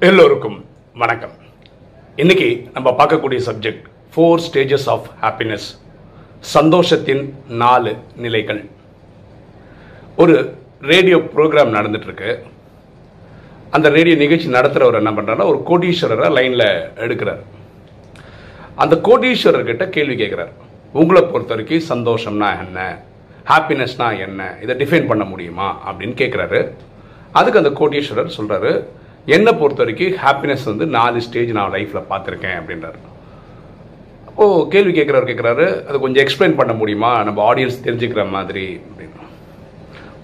எல்லோருக்கும் 0.00 0.64
வணக்கம். 0.94 1.30
இன்னைக்கு 2.16 2.70
நம்ம 2.72 2.90
பார்க்கக்கூடிய 2.90 3.40
subject 3.46 3.82
four 4.16 4.40
stages 4.52 4.88
of 4.88 5.06
happiness 5.22 5.78
சந்தோஷத்தின் 6.54 7.32
நாலு 7.48 7.96
நிலைகள். 8.16 8.68
ஒரு 10.16 10.54
ரேடியோ 10.80 11.16
ப்ரோக்ராம் 11.16 11.74
நடந்துட்டுருக்கு. 11.74 12.38
அந்த 13.70 13.88
ரேடியோ 13.88 14.16
நிகழ்ச்சி 14.16 14.48
நடத்துகிறவர் 14.48 14.94
என்ன 14.94 15.10
பண்ணுறாருன்னா 15.10 15.62
ஒரு 15.62 15.62
கோடீஸ்வரரை 15.66 16.32
லைனில் 16.32 16.90
எடுக்கிறார். 16.96 17.40
அந்த 18.74 18.96
கோடீஸ்வரர்கிட்ட 18.96 19.88
கேள்வி 19.88 20.24
கேட்குறார். 20.24 20.52
உங்களை 20.92 21.22
பொறுத்த 21.22 21.54
வரைக்கும் 21.54 21.98
சந்தோஷம்னா 21.98 22.64
என்ன? 22.64 23.02
ஹாப்பினஸ்னா 23.46 24.20
என்ன? 24.20 24.56
இதை 24.62 24.76
டிஃபைன் 24.76 25.06
பண்ண 25.06 25.24
முடியுமா? 25.24 25.92
அப்படின்னு 25.92 26.04
கேட்குறாரு. 26.04 26.72
அதுக்கு 27.32 27.58
அந்த 27.58 27.70
கோடீஸ்வரர் 27.70 28.30
சொல்கிறாரு 28.36 28.84
என்னை 29.34 29.52
பொறுத்த 29.60 29.80
வரைக்கும் 29.82 30.14
ஹாப்பினஸ் 30.24 30.62
வந்து 30.70 30.84
நாலு 30.96 31.18
ஸ்டேஜ் 31.24 31.50
நான் 31.56 31.72
லைஃப்பில் 31.74 32.08
பார்த்துருக்கேன் 32.10 32.58
அப்படின்றாரு. 32.58 32.98
ஓ 34.40 34.44
கேள்வி 34.72 34.92
கேட்குறவர் 34.98 35.28
கேட்குறாரு 35.30 35.66
அது 35.88 35.96
கொஞ்சம் 36.04 36.22
எக்ஸ்பிளைன் 36.24 36.56
பண்ண 36.60 36.72
முடியுமா? 36.80 37.10
நம்ம 37.28 37.38
ஆடியன்ஸ் 37.50 37.82
தெரிஞ்சுக்கிற 37.86 38.22
மாதிரி. 38.36 38.64
அப்படின்னு 38.86 39.26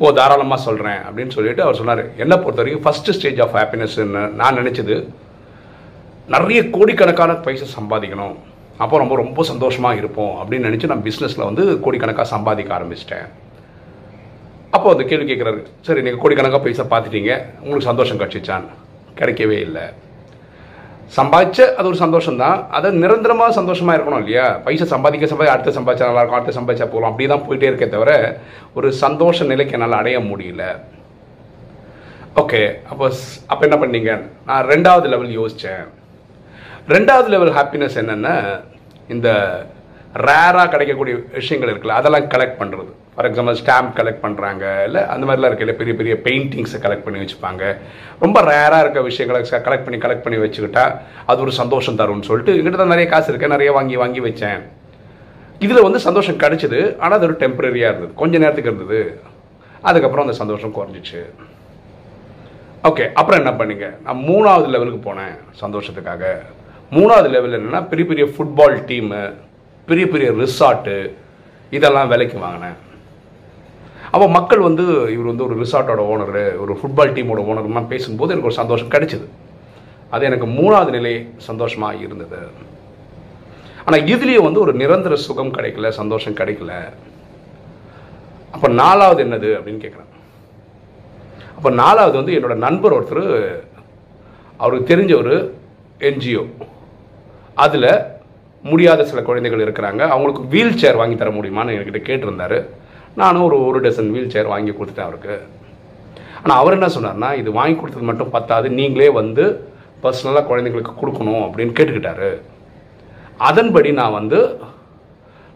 ஓ 0.03 0.13
தாராளமாக 0.19 0.61
சொல்கிறேன் 0.67 1.01
அப்படின்னு 1.09 1.35
சொல்லிட்டு 1.37 1.63
அவர் 1.65 1.79
சொன்னார் 1.81 2.03
என்னை 2.23 2.37
பொறுத்த 2.45 2.61
வரைக்கும் 2.63 2.85
ஃபஸ்ட்டு 2.87 3.15
ஸ்டேஜ் 3.17 3.41
ஆஃப் 3.45 3.57
ஹாப்பினஸ்ன்னு 3.59 4.23
நான் 4.41 4.59
நினச்சது 4.61 4.97
நிறைய 6.35 6.61
கோடிக்கணக்கான 6.77 7.33
பைசா 7.47 7.67
சம்பாதிக்கணும். 7.79 8.37
அப்போ 8.85 8.95
ரொம்ப 9.03 9.17
ரொம்ப 9.23 9.43
சந்தோஷமாக 9.51 10.01
இருப்போம். 10.03 10.33
அப்படின்னு 10.41 10.69
நினச்சி 10.69 10.91
நான் 10.93 11.05
பிஸ்னஸில் 11.09 11.49
வந்து 11.49 11.65
கோடிக்கணக்காக 11.85 12.29
சம்பாதிக்க 12.35 12.73
ஆரம்பிச்சிட்டேன். 12.79 13.27
அப்போ 14.77 14.89
அந்த 14.95 15.05
கேள்வி 15.11 15.27
கேட்குறாரு 15.33 15.61
சரி 15.89 16.03
நீங்கள் 16.07 16.23
கோடிக்கணக்காக 16.23 16.63
பைசா 16.65 16.87
பார்த்துட்டீங்க 16.95 17.33
உங்களுக்கு 17.63 17.91
சந்தோஷம் 17.91 18.23
கிடச்சிச்சான் 18.23 18.67
கிடைக்கவே 19.19 19.59
இல்லை. 19.67 19.85
சம்பாதிச்ச 21.17 21.61
அது 21.79 21.87
ஒரு 21.91 21.99
சந்தோஷம் 22.03 22.39
தான் 22.43 22.59
அதை 22.77 22.89
நிரந்தரமாக 23.03 23.55
சந்தோஷமாக 23.59 23.97
இருக்கணும் 23.97 24.23
இல்லையா? 24.23 24.47
பைசா 24.65 24.87
சம்பாதிக்க 24.93 25.27
சம்பாதி 25.33 25.53
அடுத்த 25.55 25.75
சம்பாதிச்சா 25.79 26.09
நல்லா 26.09 26.23
இருக்கும் 26.23 26.39
அடுத்த 26.39 26.55
சம்பாதிச்சா 26.59 26.89
போகலாம் 26.93 27.13
அப்படி 27.13 27.27
தான் 27.33 27.45
போயிட்டே 27.47 27.69
இருக்கே 27.71 27.89
தவிர 27.95 28.13
ஒரு 28.79 28.89
சந்தோஷ 29.03 29.47
நிலைக்கு 29.51 29.77
என்னால் 29.79 30.01
அடைய 30.01 30.19
முடியல. 30.31 30.65
ஓகே 32.43 32.63
அப்போ 32.91 33.05
அப்போ 33.53 33.63
என்ன 33.69 33.79
பண்ணீங்க? 33.83 34.13
நான் 34.49 34.67
ரெண்டாவது 34.73 35.09
லெவல் 35.13 35.37
யோசித்தேன் 35.41 35.85
ரெண்டாவது 36.95 37.29
லெவல் 37.35 37.55
ஹாப்பினஸ் 37.59 38.01
என்னென்னா 38.03 38.35
இந்த 39.15 39.29
ரேராக 40.29 40.67
கிடைக்கக்கூடிய 40.73 41.15
விஷயங்கள் 41.39 41.71
இருக்குல்ல 41.73 42.01
அதெல்லாம் 42.01 42.31
கலெக்ட் 42.35 42.61
பண்ணுறது 42.63 42.93
ஃபார் 43.15 43.27
எக்ஸாம்பிள் 43.29 43.59
ஸ்டாம்ப் 43.63 43.91
கலெக்ட் 43.99 44.23
பண்ணுறாங்க 44.25 44.65
இல்லை 44.87 45.03
அந்த 45.15 45.25
மாதிரிலாம் 45.27 45.51
இருக்கையில் 45.51 45.79
பெரிய 45.81 45.95
பெரிய 46.01 46.15
பெயிண்டிங்ஸை 46.27 46.79
கலெக்ட் 46.85 47.05
பண்ணி 47.07 47.21
வச்சுப்பாங்க. 47.23 47.63
ரொம்ப 48.25 48.41
ரேராக 48.51 48.83
இருக்க 48.85 49.03
விஷயங்களை 49.11 49.41
கலெக்ட் 49.67 49.87
பண்ணி 49.89 50.01
கலெக்ட் 50.05 50.25
பண்ணி 50.25 50.41
வச்சுக்கிட்டா 50.45 50.85
அது 51.33 51.45
ஒரு 51.47 51.55
சந்தோஷம் 51.61 51.99
தரும்னு 52.01 52.29
சொல்லிட்டு 52.31 52.57
எங்கிட்ட 52.59 52.81
தான் 52.83 52.95
நிறைய 52.95 53.09
காசு 53.13 53.31
இருக்கேன் 53.33 53.55
நிறைய 53.57 53.73
வாங்கி 53.79 53.97
வாங்கி 54.03 54.23
வச்சேன். 54.29 54.61
இதில் 55.65 55.87
வந்து 55.87 56.01
சந்தோஷம் 56.09 56.41
கிடைச்சிது 56.43 56.81
ஆனால் 57.03 57.17
அது 57.19 57.27
ஒரு 57.29 57.37
டெம்பரரியாக 57.43 57.93
இருந்தது. 57.93 58.15
கொஞ்ச 58.23 58.39
நேரத்துக்கு 58.43 58.73
இருந்தது. 58.73 59.03
அதுக்கப்புறம் 59.89 60.25
அந்த 60.27 60.37
சந்தோஷம் 60.43 60.75
குறைஞ்சிச்சு. 60.79 61.21
ஓகே 62.89 63.05
அப்புறம் 63.19 63.41
என்ன 63.43 63.53
பண்ணீங்க? 63.59 63.87
நான் 64.07 64.23
மூணாவது 64.31 64.67
லெவலுக்கு 64.75 65.01
போனேன் 65.09 65.35
சந்தோஷத்துக்காக. 65.63 66.25
மூணாவது 66.97 67.29
லெவல் 67.35 67.57
என்னென்னா 67.59 67.83
பெரிய 67.93 68.07
பெரிய 68.11 68.25
ஃபுட்பால் 68.33 68.77
டீமு 68.91 69.23
பெரிய 69.89 70.07
பெரிய 70.15 70.29
ரிசார்ட்டு 70.41 70.97
இதெல்லாம் 71.77 72.11
விலைக்கு 72.13 72.39
வாங்கினேன். 72.47 72.77
அப்போ 74.15 74.27
மக்கள் 74.37 74.67
வந்து 74.69 74.85
இவர் 75.15 75.31
வந்து 75.31 75.47
ஒரு 75.47 75.55
ரிசார்ட்டோட 75.63 76.03
ஓனர் 76.13 76.37
ஒரு 76.65 76.73
ஃபுட்பால் 76.81 77.15
டீமோட 77.17 77.41
ஓனர்லாம் 77.51 77.91
பேசும்போது 77.93 78.33
எனக்கு 78.35 78.51
ஒரு 78.51 78.61
சந்தோஷம் 78.61 78.93
கிடைச்சிது. 78.95 79.27
அது 80.15 80.29
எனக்கு 80.29 80.47
மூணாவது 80.59 80.91
நிலை 80.97 81.13
சந்தோஷமாக 81.49 82.03
இருந்தது. 82.05 82.41
ஆனால் 83.85 84.05
இதுலேயும் 84.15 84.47
வந்து 84.49 84.63
ஒரு 84.65 84.73
நிரந்தர 84.83 85.15
சுகம் 85.27 85.55
கிடைக்கல 85.57 85.89
சந்தோஷம் 86.01 86.37
கிடைக்கல. 86.41 86.73
அப்போ 88.55 88.69
நாலாவது 88.83 89.21
என்னது 89.25 89.51
அப்படின்னு 89.59 89.83
கேட்குறேன் 89.85 90.11
அப்போ 91.57 91.71
நாலாவது 91.83 92.17
வந்து 92.21 92.37
என்னோட 92.39 92.55
நண்பர் 92.67 92.97
ஒருத்தர் 92.99 93.27
அவருக்கு 94.63 94.91
தெரிஞ்ச 94.93 95.13
ஒரு 95.23 95.35
என்ஜிஓ 96.09 96.45
அதில் 97.65 97.91
முடியாத 98.71 99.01
சில 99.11 99.21
குழந்தைகள் 99.29 99.65
இருக்கிறாங்க. 99.67 100.03
அவங்களுக்கு 100.13 100.43
வீல் 100.55 100.79
சேர் 100.83 101.01
வாங்கி 101.03 101.17
தர 101.17 101.31
முடியுமான்னு 101.39 101.75
என்கிட்ட 101.77 102.03
கேட்டிருந்தாரு. 102.09 102.59
நானும் 103.21 103.45
ஒரு 103.49 103.57
ஒரு 103.69 103.79
டசன் 103.85 104.13
வீல் 104.15 104.33
சேர் 104.35 104.53
வாங்கி 104.53 104.73
கொடுத்துட்டேன் 104.73 105.09
அவருக்கு. 105.09 105.35
ஆனால் 106.43 106.61
அவர் 106.61 106.77
என்ன 106.79 106.89
சொன்னார்னா 106.97 107.31
இது 107.41 107.51
வாங்கி 107.59 107.77
கொடுத்தது 107.81 108.11
மட்டும் 108.11 108.35
பத்தாது 108.37 108.67
நீங்களே 108.79 109.09
வந்து 109.21 109.45
பர்சனலாக 110.05 110.49
குழந்தைங்களுக்கு 110.51 110.95
கொடுக்கணும் 111.01 111.45
அப்படின்னு 111.47 111.77
கேட்டுக்கிட்டாரு. 111.77 112.31
அதன்படி 113.49 113.91
நான் 114.01 114.17
வந்து 114.21 114.41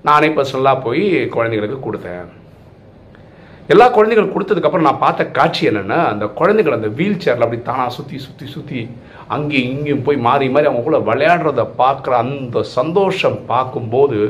நானே 0.08 0.28
பர்சனலாக 0.36 0.84
போய் 0.86 1.04
குழந்தைங்களுக்கு 1.34 1.78
கொடுத்தேன். 1.86 2.26
எல்லா 3.72 3.86
குழந்தைகளுக்கு 3.94 4.34
கொடுத்ததுக்கப்புறம் 4.34 4.86
நான் 4.88 5.04
பார்த்த 5.04 5.25
காட்சி 5.38 5.62
என்னென்னா 5.70 5.98
அந்த 6.12 6.25
குழந்தைகள் 6.38 6.76
அந்த 6.76 6.90
வீல் 6.98 7.22
சேரில் 7.25 7.44
அப்படி 7.46 7.58
தானாக 7.62 7.92
சுற்றி 7.96 8.19
சுற்றி 8.26 8.46
சுற்றி 8.52 8.80
அங்கேயும் 9.34 9.72
இங்கேயும் 9.72 10.04
போய் 10.06 10.19
மாறி 10.26 10.46
மாறி 10.54 10.69
அவங்க 10.69 10.84
கூட 10.86 10.98
விளையாடுறத 11.08 11.64
பார்க்குற 11.82 12.14
அந்த 12.22 12.62
சந்தோஷம் 12.76 13.38
பார்க்கும்போது 13.50 14.20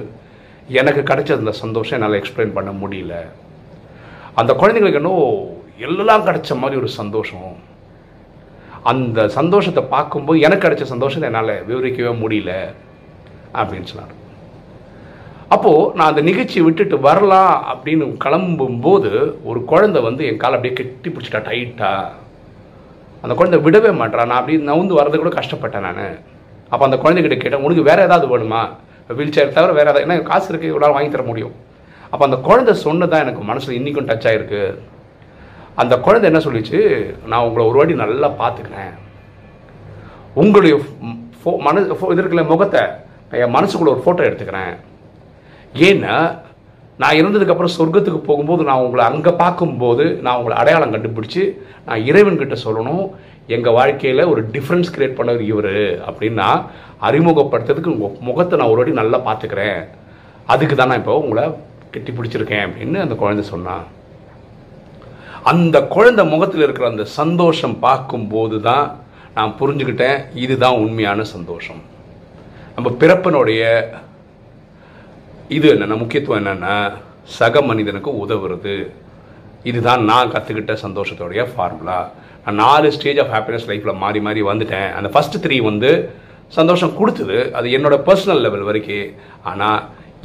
எனக்கு 0.68 1.02
கிடைச்சது 1.10 1.42
அந்த 1.42 1.52
சந்தோஷம் 1.62 1.96
என்னால் 1.98 2.18
எக்ஸ்பிளைன் 2.20 2.56
பண்ண 2.56 2.70
முடியல. 2.82 3.14
அந்த 4.40 4.52
குழந்தைங்களுக்கு 4.60 5.00
இன்னும் 5.02 5.56
எல்லாம் 5.86 6.26
கிடைச்ச 6.26 6.56
மாதிரி 6.60 6.80
ஒரு 6.80 6.90
சந்தோஷம். 7.00 7.50
அந்த 8.90 9.28
சந்தோஷத்தை 9.28 9.82
பார்க்கும்போது 9.94 10.38
எனக்கு 10.40 10.64
கிடைச்ச 10.66 10.84
சந்தோஷத்தை 10.92 11.26
என்னால் 11.30 11.54
விவரிக்கவே 11.68 12.12
முடியல 12.22 12.52
அப்படின்னு 13.60 13.90
சொன்னார். 13.92 14.14
அப்போது 15.54 15.92
நான் 15.96 16.10
அந்த 16.12 16.22
நிகழ்ச்சி 16.28 16.58
விட்டுட்டு 16.64 16.96
வரலாம் 17.08 17.54
அப்படின்னு 17.72 18.06
கிளம்பும்போது 18.24 19.10
ஒரு 19.50 19.60
குழந்தை 19.64 20.00
வந்து 20.08 20.24
என் 20.30 20.42
காலை 20.42 20.56
அப்படியே 20.56 20.74
கெட்டி 20.80 21.10
பிடிச்சிட்டா 21.10 21.40
டைட்டாக 21.48 22.26
அந்த 23.22 23.34
குழந்தை 23.38 23.58
விடவே 23.66 23.92
மாட்டா 24.00 24.26
நான் 24.30 24.40
அப்படி 24.40 24.58
நவுந்து 24.70 24.98
வர்றது 24.98 25.16
கூட 25.16 25.32
கஷ்டப்பட்டேன் 25.38 25.86
நான். 25.88 26.04
அப்போ 26.70 26.84
அந்த 26.88 26.98
குழந்தைகிட்ட 27.04 27.36
கேட்டேன் 27.40 27.64
உனக்கு 27.66 27.82
வேறு 27.82 28.06
ஏதாவது 28.08 28.26
வேணுமா? 28.34 28.62
வீல் 29.14 29.32
சேர் 29.32 29.52
தவிர 29.52 29.72
வேறு 29.72 29.91
ஏதாவது 29.91 30.06
ஏன்னா 30.06 30.22
காசு 30.22 30.54
இருக்குது 30.54 30.60
இவ்வளோ 30.60 30.92
வாங்கி 30.92 31.08
தர 31.08 31.22
முடியும். 31.22 31.52
அப்போ 32.10 32.24
அந்த 32.24 32.36
குழந்தை 32.36 32.74
சொன்னதான் 32.84 33.20
எனக்கு 33.20 33.41
மனசில் 33.41 33.74
இன்றைக்கும் 33.74 34.08
டச் 34.08 34.32
ஆகிருக்கு 34.32 34.78
அந்த 35.74 35.98
குழந்தை 35.98 36.32
என்ன 36.32 36.44
சொல்லிச்சு? 36.44 37.14
நான் 37.26 37.44
உங்களை 37.44 37.69
ஒரு 37.69 37.76
வாட்டி 37.76 37.94
நல்லா 37.94 38.30
பார்த்துக்கிறேன். 38.30 38.94
உங்களுடைய 40.34 40.80
ஃபோ- 41.44 41.58
மன 41.58 41.80
ஃபோ- 41.80 42.12
இது 42.12 42.22
இருக்குல்ல 42.22 42.46
முகத்தை. 42.46 42.80
என் 43.30 43.54
மனசுக்குள்ள 43.54 43.96
ஒரு 43.96 44.02
ஃபோட்டோ 44.04 44.26
எடுத்துக்கிறேன். 44.26 44.76
ஏன்னா 45.75 46.38
நான் 46.98 47.14
இருந்ததுக்கப்புறம் 47.14 47.69
சொர்க்கத்துக்கு 47.78 48.16
போகும்போது 48.16 48.64
நான் 48.64 48.78
உங்களை 48.78 49.06
அங்கே 49.06 49.30
பார்க்கும்போது 49.30 50.04
நான் 50.04 50.36
உங்களை 50.36 50.58
அடையாளம் 50.58 50.92
கண்டுபிடிச்சி 50.92 51.58
நான் 51.86 52.00
இறைவன்கிட்ட 52.00 52.56
சொல்லணும். 52.64 53.10
எங்கள் 53.56 53.76
வாழ்க்கையில் 53.78 54.31
ஒரு 54.32 54.41
டிஃப்ரென்ஸ் 54.54 54.92
கிரியேட் 54.94 55.19
பண்ணவர் 55.19 55.44
இவர் 55.53 55.75
அப்படின்னா 56.09 56.48
அறிமுகப்படுத்துறதுக்கு 57.09 57.94
உங்கள் 57.94 58.16
முகத்தை 58.28 58.54
நான் 58.59 58.72
ஒரு 58.72 58.81
வாட்டி 58.81 58.94
நல்லா 59.00 59.19
பார்த்துக்கிறேன். 59.28 59.81
அதுக்கு 60.53 60.75
தான் 60.76 60.91
நான் 60.91 61.00
இப்போ 61.03 61.14
உங்களை 61.22 61.44
கெட்டி 61.94 62.12
பிடிச்சிருக்கேன் 62.16 62.64
அப்படின்னு 62.66 62.98
அந்த 63.04 63.16
குழந்தை 63.22 63.44
சொன்னான் 63.53 63.87
அந்த 65.53 65.76
குழந்தை 65.94 66.22
முகத்தில் 66.32 66.64
இருக்கிற 66.66 66.87
அந்த 66.92 67.04
சந்தோஷம் 67.20 67.76
பார்க்கும்போது 67.87 68.56
தான் 68.69 68.87
நான் 69.37 69.56
புரிஞ்சுக்கிட்டேன் 69.60 70.19
இதுதான் 70.44 70.81
உண்மையான 70.84 71.25
சந்தோஷம். 71.34 71.81
நம்ம 72.76 72.88
பிறப்பனுடைய 73.03 73.62
இது 75.56 75.66
என்னென்னா 75.75 75.97
முக்கியத்துவம் 76.00 76.41
என்னென்னா 76.42 76.75
சக 77.38 77.60
மனிதனுக்கு 77.70 78.10
உதவுறது. 78.25 78.75
இதுதான் 79.70 80.03
நான் 80.10 80.32
கற்றுக்கிட்ட 80.32 80.75
சந்தோஷத்தோடைய 80.87 81.42
ஃபார்முலா 81.53 81.98
நாலு 82.62 82.88
ஸ்டேஜ் 82.97 83.20
ஆஃப் 83.22 83.32
ஹாப்பினஸ் 83.34 83.69
லைஃப்பில் 83.70 84.00
மாறி 84.03 84.20
மாறி 84.26 84.43
வந்துட்டேன். 84.50 84.90
அந்த 84.99 85.08
ஃபஸ்ட்டு 85.14 85.43
த்ரீ 85.44 85.56
வந்து 85.69 85.90
சந்தோஷம் 86.58 86.96
கொடுத்தது. 86.99 87.38
அது 87.58 87.69
என்னோட 87.76 87.96
பர்சனல் 88.08 88.43
லெவல் 88.46 88.69
வரைக்கும் 88.69 89.08
ஆனால் 89.50 89.81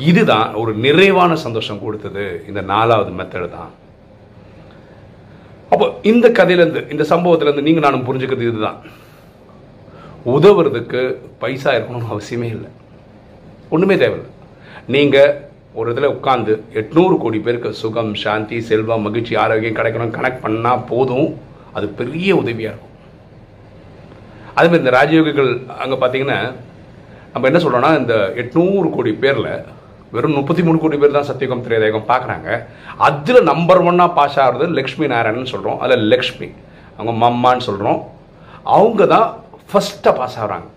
இதுதான் 0.10 0.48
ஒரு 0.62 0.72
நிறைவான 0.86 1.32
சந்தோஷம் 1.46 1.82
கொடுத்தது. 1.86 2.26
இந்த 2.50 2.62
நாலாவது 2.74 3.12
மெத்தடு 3.20 3.48
தான். 3.58 3.72
அப்போ 5.72 5.86
இந்த 6.12 6.26
கதையிலேருந்து 6.40 6.82
இந்த 6.94 7.04
சம்பவத்திலேருந்து 7.14 7.68
நீங்கள் 7.68 7.86
நானும் 7.88 8.06
புரிஞ்சுக்கிறது 8.08 8.50
இதுதான். 8.52 8.80
உதவுறதுக்கு 10.36 11.02
பைசா 11.42 11.72
இருக்கணும்னு 11.76 12.12
அவசியமே 12.14 12.50
இல்லை. 12.56 12.70
ஒன்றுமே 13.76 13.96
தேவையில்லை. 14.04 14.30
நீங்கள் 14.96 15.34
ஒரு 15.80 15.92
இதில் 15.94 16.14
உட்காந்து 16.16 16.54
எட்நூறு 16.80 17.16
கோடி 17.24 17.40
பேருக்கு 17.46 17.70
சுகம் 17.82 18.14
சாந்தி 18.24 18.58
செல்வம் 18.70 19.06
மகிழ்ச்சி 19.08 19.34
ஆரோக்கியம் 19.44 19.78
கிடைக்கணும் 19.80 20.16
கனெக்ட் 20.18 20.44
பண்ணால் 20.46 20.86
போதும். 20.92 21.30
அது 21.78 21.86
பெரிய 22.00 22.30
உதவியாக 22.42 22.74
இருக்கும். 22.74 22.90
அதுமாதிரி 24.58 24.84
இந்த 24.84 24.94
ராஜயோகிகள் 25.00 25.52
அங்கே 25.84 25.98
பார்த்தீங்கன்னா 26.02 26.40
நம்ம 27.34 27.48
என்ன 27.50 27.60
சொல்கிறோன்னா 27.64 27.92
இந்த 28.02 28.16
எட்நூறு 28.42 28.88
கோடி 28.96 29.12
பேரில் 29.24 29.54
வெறும் 30.16 30.38
முப்பத்தி 30.40 30.64
மூணு 30.66 30.78
கோடி 30.82 30.98
பேர் 31.02 31.16
தான் 31.18 31.30
சத்தியகம் 31.30 31.64
திரேதகம் 31.68 32.10
பார்க்குறாங்க 32.12 32.50
அதில் 33.08 33.48
நம்பர் 33.52 33.82
ஒன்னாக 33.90 34.16
பாஸ் 34.18 34.38
ஆகிறது 34.44 34.66
லக்ஷ்மி 34.80 35.06
நாராயணன் 35.14 35.52
சொல்கிறோம் 35.54 35.80
அதில் 35.86 36.04
லக்ஷ்மி. 36.14 36.50
அவங்க 36.98 37.14
மம்மான்னு 37.24 37.68
சொல்கிறோம் 37.70 38.00
அவங்க 38.78 39.06
தான் 39.16 39.28
ஃபஸ்ட்டாக 39.70 40.14
பாஸ் 40.20 40.38
ஆகிறாங்க. 40.42 40.68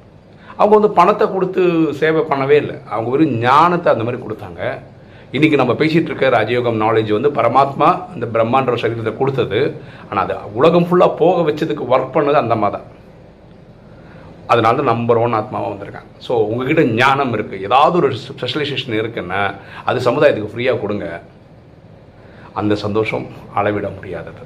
அவங்க 0.59 0.73
வந்து 0.79 0.91
பணத்தை 0.99 1.25
கொடுத்து 1.35 1.63
சேவை 2.01 2.23
பண்ணவே 2.31 2.57
இல்லை. 2.63 2.77
அவங்க 2.93 3.09
வெறும் 3.15 3.35
ஞானத்தை 3.47 3.89
அந்த 3.95 4.05
மாதிரி 4.07 4.23
கொடுத்தாங்க. 4.23 4.63
இன்னைக்கு 5.37 5.57
நம்ம 5.61 5.73
பேசிகிட்டு 5.79 6.11
இருக்க 6.11 6.27
ராஜயோகம் 6.37 6.79
நாலேஜ் 6.83 7.11
வந்து 7.17 7.31
பரமாத்மா 7.39 7.89
இந்த 8.17 8.27
பிரம்மாண்ட 8.35 8.77
சரீரத்தை 8.83 9.13
கொடுத்தது. 9.21 9.61
ஆனால் 10.09 10.23
அது 10.25 10.35
உலகம் 10.59 10.87
ஃபுல்லாக 10.89 11.19
போக 11.23 11.43
வச்சதுக்கு 11.49 11.85
ஒர்க் 11.93 12.15
பண்ணது 12.17 12.39
அந்த 12.43 12.57
மாதிரி 12.63 12.77
தான். 12.77 12.87
அதனால 14.53 14.77
தான் 14.81 14.91
நம்பர் 14.93 15.21
ஒன் 15.25 15.37
ஆத்மாவாக 15.41 15.73
வந்திருக்காங்க. 15.73 16.11
ஸோ 16.27 16.33
உங்ககிட்ட 16.51 16.83
ஞானம் 17.01 17.33
இருக்குது 17.37 17.65
ஏதாவது 17.69 17.97
ஒரு 18.01 18.11
ஸ்பெஷலைசேஷன் 18.27 18.97
இருக்குன்னா 19.01 19.41
அது 19.91 20.07
சமுதாயத்துக்கு 20.09 20.53
ஃப்ரீயாக 20.53 20.81
கொடுங்க. 20.85 21.07
அந்த 22.63 22.75
சந்தோஷம் 22.85 23.27
அளவிட 23.61 23.89
முடியாதது. 23.99 24.45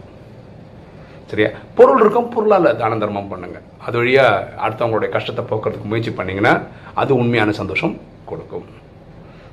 சரியா? 1.31 1.51
பொருள் 1.79 2.03
இருக்கும் 2.05 2.33
பொருளால் 2.35 2.77
தான 2.83 2.99
தர்மம் 3.05 3.33
பண்ணுங்க. 3.33 3.59
அது 3.87 3.97
வழியாக 4.01 4.47
அடுத்தவங்களுடைய 4.65 5.11
கஷ்டத்தை 5.17 5.45
போக்குறதுக்கு 5.51 5.91
முயற்சி 5.93 6.13
பண்ணிங்கன்னா 6.21 6.55
அது 7.03 7.13
உண்மையான 7.23 7.53
சந்தோஷம் 7.63 7.97
கொடுக்கும். 8.33 8.69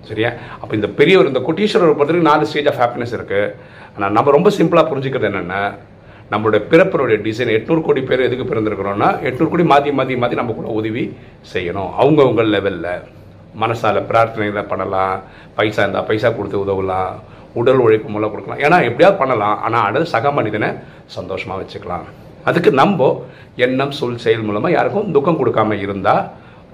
சரியா? 0.09 0.31
அப்போ 0.61 0.73
இந்த 0.79 0.89
பெரியவர் 0.99 1.29
இந்த 1.31 1.41
கொட்டீஸ்வரர் 1.47 1.97
பொறுத்தவரைக்கும் 1.99 2.31
நாலு 2.31 2.49
ஸ்டேஜ் 2.51 2.71
ஆஃப் 2.71 2.81
ஹாப்பினஸ் 2.83 3.13
இருக்குது 3.17 3.53
ஆனால் 3.95 4.15
நம்ம 4.17 4.31
ரொம்ப 4.37 4.49
சிம்பிளாக 4.57 4.85
புரிஞ்சுக்கிறது 4.91 5.29
என்னென்னா 5.31 5.61
நம்மளுடைய 6.31 6.61
பிறப்பினுடைய 6.71 7.17
டிசைன் 7.25 7.51
எட்நூறு 7.57 7.81
கோடி 7.87 8.01
பேர் 8.07 8.25
எதுக்கு 8.27 8.45
பிறந்திருக்கிறோன்னா 8.49 9.09
எட்நூறு 9.27 9.49
கோடி 9.51 9.65
மாற்றி 9.71 9.91
மாற்றி 9.99 10.15
மாற்றி 10.21 10.39
நம்ம 10.39 10.55
கூட 10.57 10.69
உதவி 10.79 11.03
செய்யணும். 11.53 11.91
அவங்கவுங்க 12.01 12.43
லெவலில் 12.55 12.91
மனசால் 13.61 13.99
பிரார்த்தனைகளை 14.09 14.63
பண்ணலாம். 14.71 15.15
பைசா 15.57 15.81
இருந்தால் 15.83 16.07
பைசா 16.09 16.29
கொடுத்து 16.37 16.57
உதவலாம். 16.65 17.13
உடல் 17.59 17.81
உழைப்பு 17.85 18.09
மூலம் 18.15 18.31
கொடுக்கலாம். 18.33 18.61
ஏன்னா 18.65 18.77
எப்படியாவது 18.89 19.19
பண்ணலாம். 19.21 19.55
ஆனால் 19.67 19.85
அடுத்து 19.87 20.13
சக 20.15 20.31
மனிதனை 20.39 20.69
சந்தோஷமாக 21.17 21.59
வச்சுக்கலாம். 21.61 22.05
அதுக்கு 22.49 22.71
நம்ம 22.81 23.07
எண்ணம் 23.65 23.95
சொல் 23.99 24.21
செயல் 24.25 24.45
மூலமாக 24.49 24.75
யாருக்கும் 24.77 25.07
துக்கம் 25.15 25.39
கொடுக்காம 25.39 25.79
இருந்தால் 25.85 26.23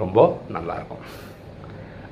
ரொம்ப 0.01 0.19
நல்லாயிருக்கும் 0.55 1.03